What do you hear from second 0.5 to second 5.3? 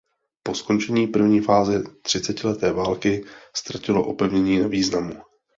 skončení první fáze třicetileté války ztratilo opevnění na významu.